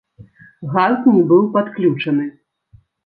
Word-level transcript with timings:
Газ 0.71 0.97
не 1.17 1.21
быў 1.33 1.43
падключаны. 1.57 2.25